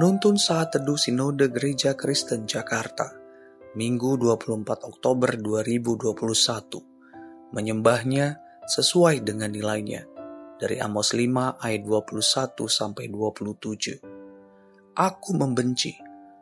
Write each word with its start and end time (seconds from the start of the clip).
Penuntun 0.00 0.40
Saat 0.40 0.80
Teduh 0.80 0.96
Sinode 0.96 1.52
Gereja 1.52 1.92
Kristen 1.92 2.48
Jakarta, 2.48 3.12
Minggu 3.76 4.16
24 4.16 4.88
Oktober 4.88 5.36
2021. 5.36 7.52
Menyembahnya 7.52 8.40
sesuai 8.64 9.20
dengan 9.20 9.52
nilainya. 9.52 10.08
Dari 10.56 10.80
Amos 10.80 11.12
5 11.12 11.60
ayat 11.60 11.84
21 11.84 12.16
sampai 12.64 13.12
27. 13.12 14.00
Aku 14.96 15.36
membenci, 15.36 15.92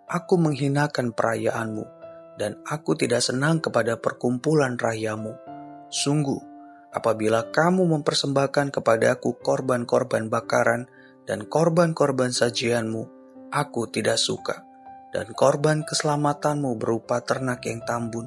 aku 0.06 0.38
menghinakan 0.38 1.10
perayaanmu, 1.10 1.82
dan 2.38 2.62
aku 2.62 2.94
tidak 2.94 3.26
senang 3.26 3.58
kepada 3.58 3.98
perkumpulan 3.98 4.78
rayamu. 4.78 5.34
Sungguh, 5.90 6.38
apabila 6.94 7.50
kamu 7.50 7.90
mempersembahkan 7.90 8.70
kepadaku 8.70 9.42
korban-korban 9.42 10.30
bakaran 10.30 10.86
dan 11.26 11.50
korban-korban 11.50 12.30
sajianmu, 12.30 13.17
aku 13.52 13.92
tidak 13.92 14.16
suka, 14.16 14.64
dan 15.12 15.32
korban 15.36 15.84
keselamatanmu 15.84 16.76
berupa 16.80 17.20
ternak 17.20 17.64
yang 17.68 17.84
tambun, 17.84 18.24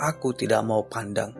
aku 0.00 0.32
tidak 0.32 0.64
mau 0.64 0.84
pandang. 0.88 1.36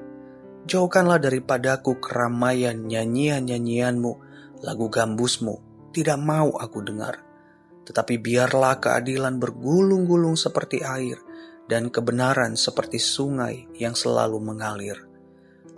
Jauhkanlah 0.69 1.16
daripadaku 1.16 1.96
keramaian 1.96 2.77
nyanyian-nyanyianmu, 2.84 4.12
lagu 4.60 4.86
gambusmu, 4.92 5.88
tidak 5.96 6.20
mau 6.20 6.52
aku 6.52 6.84
dengar. 6.84 7.24
Tetapi 7.88 8.20
biarlah 8.20 8.77
keadilan 8.77 9.41
bergulung-gulung 9.41 10.36
seperti 10.36 10.84
air, 10.84 11.17
dan 11.64 11.89
kebenaran 11.89 12.52
seperti 12.52 13.00
sungai 13.00 13.64
yang 13.80 13.97
selalu 13.97 14.41
mengalir. 14.45 15.08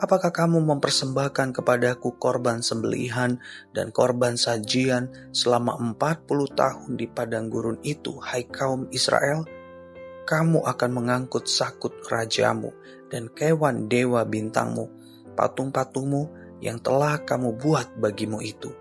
Apakah 0.00 0.32
kamu 0.32 0.64
mempersembahkan 0.64 1.60
kepadaku 1.60 2.16
korban 2.16 2.64
sembelihan 2.64 3.36
dan 3.76 3.92
korban 3.92 4.32
sajian 4.40 5.12
selama 5.28 5.76
40 5.76 6.56
tahun 6.56 6.90
di 6.96 7.04
padang 7.04 7.52
gurun 7.52 7.76
itu, 7.84 8.16
hai 8.16 8.48
kaum 8.48 8.88
Israel? 8.96 9.44
Kamu 10.24 10.64
akan 10.64 10.90
mengangkut 10.96 11.44
sakut 11.44 11.92
rajamu 12.08 12.72
dan 13.12 13.28
kewan 13.28 13.92
dewa 13.92 14.24
bintangmu, 14.24 14.88
patung-patungmu 15.36 16.32
yang 16.64 16.80
telah 16.80 17.20
kamu 17.20 17.60
buat 17.60 17.92
bagimu 18.00 18.40
itu. 18.40 18.72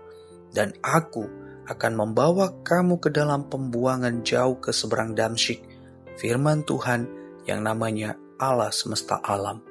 Dan 0.48 0.72
aku 0.80 1.28
akan 1.68 1.92
membawa 2.00 2.64
kamu 2.64 2.96
ke 2.96 3.12
dalam 3.12 3.44
pembuangan 3.44 4.24
jauh 4.24 4.56
ke 4.56 4.72
seberang 4.72 5.12
Damsyik, 5.12 5.60
firman 6.16 6.64
Tuhan 6.64 7.04
yang 7.44 7.60
namanya 7.60 8.16
Allah 8.40 8.72
semesta 8.72 9.20
alam. 9.20 9.69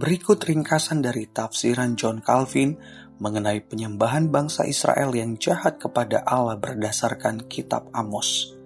Berikut 0.00 0.40
ringkasan 0.40 1.04
dari 1.04 1.28
tafsiran 1.28 1.92
John 1.92 2.24
Calvin 2.24 2.72
mengenai 3.20 3.60
penyembahan 3.60 4.32
bangsa 4.32 4.64
Israel 4.64 5.12
yang 5.12 5.36
jahat 5.36 5.76
kepada 5.76 6.24
Allah 6.24 6.56
berdasarkan 6.56 7.44
kitab 7.52 7.92
Amos. 7.92 8.56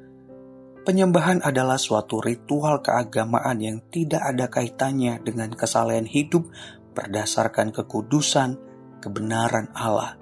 Penyembahan 0.86 1.42
adalah 1.42 1.74
suatu 1.74 2.22
ritual 2.22 2.86
keagamaan 2.86 3.58
yang 3.58 3.82
tidak 3.90 4.22
ada 4.22 4.46
kaitannya 4.46 5.18
dengan 5.26 5.50
kesalahan 5.50 6.06
hidup 6.06 6.46
berdasarkan 6.94 7.74
kekudusan, 7.74 8.54
kebenaran 9.02 9.74
Allah. 9.74 10.14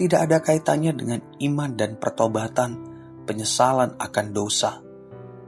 Tidak 0.00 0.24
ada 0.24 0.40
kaitannya 0.40 0.96
dengan 0.96 1.20
iman 1.36 1.76
dan 1.76 2.00
pertobatan, 2.00 2.80
penyesalan 3.28 3.92
akan 4.00 4.26
dosa. 4.32 4.80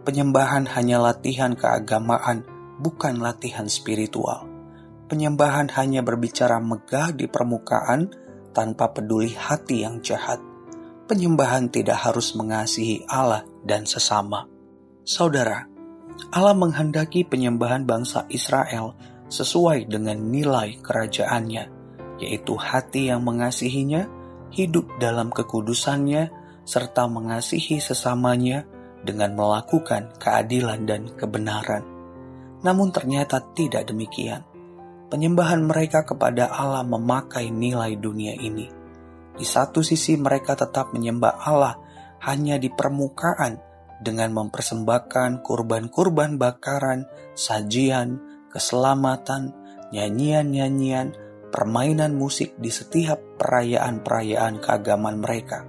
Penyembahan 0.04 0.68
hanya 0.68 1.00
latihan 1.00 1.56
keagamaan, 1.56 2.44
bukan 2.76 3.24
latihan 3.24 3.64
spiritual 3.72 4.51
penyembahan 5.12 5.68
hanya 5.76 6.00
berbicara 6.00 6.56
megah 6.56 7.12
di 7.12 7.28
permukaan 7.28 8.08
tanpa 8.56 8.96
peduli 8.96 9.36
hati 9.36 9.84
yang 9.84 10.00
jahat. 10.00 10.40
Penyembahan 11.04 11.68
tidak 11.68 12.00
harus 12.08 12.32
mengasihi 12.32 13.04
Allah 13.04 13.44
dan 13.60 13.84
sesama. 13.84 14.48
Saudara, 15.04 15.68
Allah 16.32 16.56
menghendaki 16.56 17.28
penyembahan 17.28 17.84
bangsa 17.84 18.24
Israel 18.32 18.96
sesuai 19.28 19.84
dengan 19.92 20.16
nilai 20.32 20.80
kerajaannya, 20.80 21.64
yaitu 22.24 22.56
hati 22.56 23.12
yang 23.12 23.20
mengasihinya, 23.20 24.08
hidup 24.48 24.96
dalam 24.96 25.28
kekudusannya, 25.28 26.32
serta 26.64 27.04
mengasihi 27.04 27.84
sesamanya 27.84 28.64
dengan 29.04 29.36
melakukan 29.36 30.16
keadilan 30.16 30.88
dan 30.88 31.12
kebenaran. 31.12 31.84
Namun 32.64 32.94
ternyata 32.94 33.42
tidak 33.52 33.92
demikian 33.92 34.51
penyembahan 35.12 35.60
mereka 35.68 36.08
kepada 36.08 36.48
Allah 36.48 36.80
memakai 36.88 37.52
nilai 37.52 38.00
dunia 38.00 38.32
ini. 38.32 38.64
Di 39.36 39.44
satu 39.44 39.84
sisi 39.84 40.16
mereka 40.16 40.56
tetap 40.56 40.96
menyembah 40.96 41.36
Allah 41.36 41.76
hanya 42.24 42.56
di 42.56 42.72
permukaan 42.72 43.60
dengan 44.00 44.32
mempersembahkan 44.32 45.44
kurban-kurban 45.44 46.40
bakaran, 46.40 47.04
sajian, 47.36 48.24
keselamatan, 48.48 49.52
nyanyian-nyanyian, 49.92 51.12
permainan 51.52 52.16
musik 52.16 52.56
di 52.56 52.72
setiap 52.72 53.20
perayaan-perayaan 53.36 54.64
keagamaan 54.64 55.20
mereka. 55.20 55.68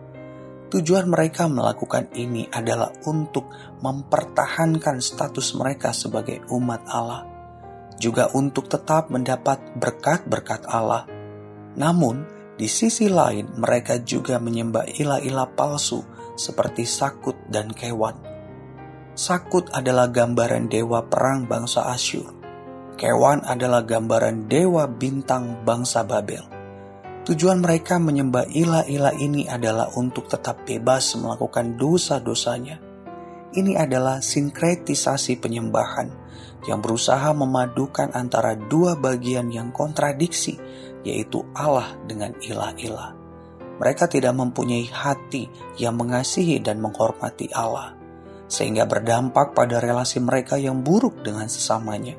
Tujuan 0.71 1.11
mereka 1.11 1.51
melakukan 1.51 2.15
ini 2.15 2.47
adalah 2.47 2.89
untuk 3.05 3.51
mempertahankan 3.83 5.03
status 5.03 5.53
mereka 5.59 5.91
sebagai 5.93 6.41
umat 6.49 6.81
Allah 6.89 7.33
juga 7.97 8.29
untuk 8.33 8.69
tetap 8.69 9.09
mendapat 9.09 9.59
berkat-berkat 9.77 10.65
Allah. 10.69 11.05
Namun, 11.73 12.25
di 12.53 12.69
sisi 12.69 13.09
lain 13.09 13.57
mereka 13.57 13.97
juga 14.01 14.37
menyembah 14.37 14.85
ilah-ilah 14.85 15.49
palsu 15.57 16.05
seperti 16.37 16.85
Sakut 16.85 17.37
dan 17.49 17.73
Kewan. 17.73 18.13
Sakut 19.13 19.69
adalah 19.73 20.09
gambaran 20.09 20.69
dewa 20.69 21.05
perang 21.05 21.45
bangsa 21.45 21.89
Asyur. 21.89 22.29
Kewan 22.93 23.41
adalah 23.45 23.81
gambaran 23.81 24.45
dewa 24.45 24.85
bintang 24.85 25.65
bangsa 25.65 26.05
Babel. 26.05 26.45
Tujuan 27.23 27.63
mereka 27.63 27.97
menyembah 27.97 28.51
ilah-ilah 28.51 29.15
ini 29.17 29.47
adalah 29.47 29.89
untuk 29.97 30.27
tetap 30.29 30.67
bebas 30.67 31.15
melakukan 31.17 31.79
dosa-dosanya. 31.79 32.92
Ini 33.53 33.77
adalah 33.77 34.17
sinkretisasi 34.17 35.37
penyembahan 35.37 36.09
yang 36.65 36.81
berusaha 36.81 37.29
memadukan 37.37 38.09
antara 38.17 38.57
dua 38.57 38.97
bagian 38.97 39.53
yang 39.53 39.69
kontradiksi, 39.69 40.57
yaitu 41.05 41.45
Allah 41.53 41.93
dengan 42.09 42.33
ilah-ilah. 42.41 43.13
Mereka 43.77 44.09
tidak 44.09 44.33
mempunyai 44.33 44.89
hati 44.89 45.53
yang 45.77 46.01
mengasihi 46.01 46.65
dan 46.65 46.81
menghormati 46.81 47.53
Allah, 47.53 47.93
sehingga 48.49 48.89
berdampak 48.89 49.53
pada 49.53 49.77
relasi 49.77 50.17
mereka 50.17 50.57
yang 50.57 50.81
buruk 50.81 51.21
dengan 51.21 51.45
sesamanya. 51.45 52.17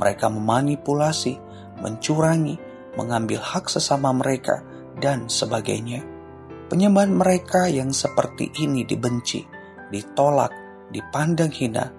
Mereka 0.00 0.32
memanipulasi, 0.32 1.36
mencurangi, 1.84 2.56
mengambil 2.96 3.44
hak 3.44 3.68
sesama 3.68 4.16
mereka, 4.16 4.64
dan 4.96 5.28
sebagainya. 5.28 6.00
Penyembahan 6.72 7.12
mereka 7.12 7.68
yang 7.68 7.92
seperti 7.92 8.48
ini 8.64 8.86
dibenci, 8.88 9.44
ditolak, 9.92 10.52
dipandang 10.92 11.50
hina, 11.50 11.90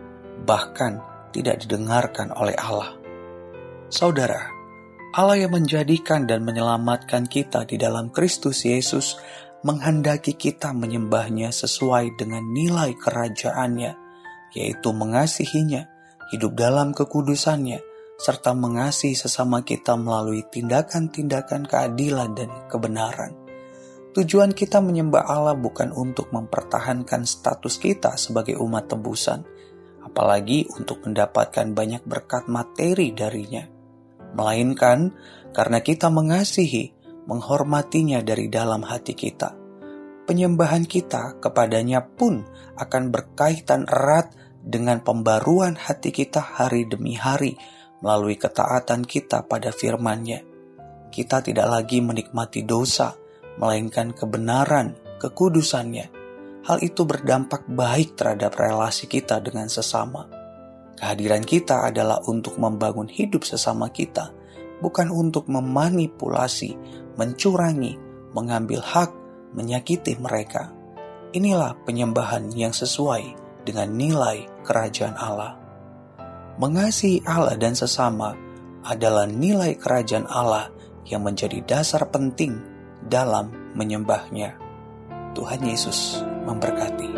bahkan 0.45 1.01
tidak 1.35 1.65
didengarkan 1.65 2.31
oleh 2.31 2.55
Allah. 2.55 2.95
Saudara, 3.91 4.49
Allah 5.15 5.47
yang 5.47 5.55
menjadikan 5.55 6.27
dan 6.27 6.43
menyelamatkan 6.43 7.29
kita 7.29 7.63
di 7.63 7.79
dalam 7.79 8.11
Kristus 8.11 8.67
Yesus 8.67 9.15
menghendaki 9.63 10.35
kita 10.35 10.75
menyembahnya 10.75 11.49
sesuai 11.55 12.19
dengan 12.19 12.43
nilai 12.51 12.93
kerajaannya, 12.99 13.91
yaitu 14.53 14.89
mengasihinya, 14.91 15.87
hidup 16.35 16.57
dalam 16.57 16.91
kekudusannya, 16.91 17.79
serta 18.15 18.55
mengasihi 18.55 19.15
sesama 19.15 19.63
kita 19.63 19.99
melalui 19.99 20.43
tindakan-tindakan 20.47 21.67
keadilan 21.67 22.31
dan 22.35 22.49
kebenaran. 22.71 23.44
Tujuan 24.15 24.55
kita 24.55 24.79
menyembah 24.79 25.27
Allah 25.27 25.59
bukan 25.59 25.91
untuk 25.91 26.31
mempertahankan 26.31 27.27
status 27.27 27.75
kita 27.75 28.15
sebagai 28.15 28.55
umat 28.63 28.87
tebusan, 28.87 29.43
apalagi 30.07 30.71
untuk 30.71 31.03
mendapatkan 31.03 31.75
banyak 31.75 31.99
berkat 32.07 32.47
materi 32.47 33.11
darinya, 33.11 33.67
melainkan 34.31 35.11
karena 35.51 35.83
kita 35.83 36.07
mengasihi, 36.07 36.95
menghormatinya 37.27 38.23
dari 38.23 38.47
dalam 38.47 38.87
hati 38.87 39.19
kita. 39.19 39.51
Penyembahan 40.23 40.87
kita 40.87 41.43
kepadanya 41.43 41.99
pun 41.99 42.47
akan 42.79 43.11
berkaitan 43.11 43.83
erat 43.83 44.31
dengan 44.63 45.03
pembaruan 45.03 45.75
hati 45.75 46.15
kita 46.15 46.39
hari 46.39 46.87
demi 46.87 47.19
hari 47.19 47.59
melalui 47.99 48.39
ketaatan 48.39 49.03
kita 49.03 49.43
pada 49.43 49.75
firman-Nya. 49.75 50.39
Kita 51.11 51.43
tidak 51.43 51.67
lagi 51.67 51.99
menikmati 51.99 52.63
dosa, 52.63 53.24
melainkan 53.59 54.11
kebenaran, 54.11 54.95
kekudusannya, 55.19 56.11
hal 56.65 56.77
itu 56.81 57.05
berdampak 57.05 57.63
baik 57.69 58.17
terhadap 58.17 58.57
relasi 58.57 59.05
kita 59.05 59.39
dengan 59.39 59.69
sesama. 59.69 60.27
Kehadiran 60.95 61.43
kita 61.43 61.85
adalah 61.85 62.23
untuk 62.25 62.55
membangun 62.57 63.11
hidup 63.11 63.43
sesama 63.43 63.91
kita, 63.91 64.31
bukan 64.79 65.11
untuk 65.11 65.47
memanipulasi, 65.51 66.75
mencurangi, 67.19 67.99
mengambil 68.31 68.79
hak, 68.83 69.11
menyakiti 69.55 70.15
mereka. 70.19 70.71
Inilah 71.35 71.75
penyembahan 71.83 72.47
yang 72.55 72.71
sesuai 72.71 73.35
dengan 73.67 73.91
nilai 73.91 74.47
kerajaan 74.63 75.15
Allah. 75.19 75.59
Mengasihi 76.55 77.27
Allah 77.27 77.59
dan 77.59 77.75
sesama 77.75 78.31
adalah 78.87 79.27
nilai 79.27 79.75
kerajaan 79.75 80.23
Allah 80.31 80.71
yang 81.03 81.27
menjadi 81.27 81.59
dasar 81.67 82.07
penting 82.07 82.74
dalam 83.05 83.53
menyembahnya. 83.77 84.57
Tuhan 85.37 85.61
Yesus 85.61 86.23
memberkati. 86.47 87.11